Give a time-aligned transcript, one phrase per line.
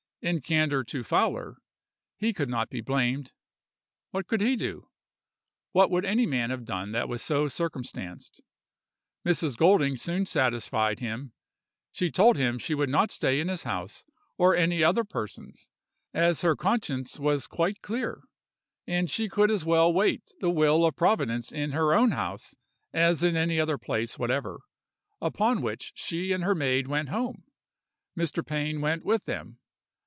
[0.23, 1.57] In candor to Fowler,
[2.15, 3.31] he could not be blamed.
[4.11, 4.87] What could he do?
[5.71, 8.39] what would any man have done that was so circumstanced?
[9.25, 9.57] Mrs.
[9.57, 11.33] Golding soon satisfied him:
[11.91, 14.03] she told him she would not stay in his house
[14.37, 15.69] or any other person's,
[16.13, 18.21] as her conscience was quite clear,
[18.85, 22.53] and she could as well wait the will of Providence in her own house
[22.93, 24.59] as in any other place whatever;
[25.19, 27.45] upon which she and her maid went home.
[28.15, 28.45] Mr.
[28.45, 29.57] Pain went with them.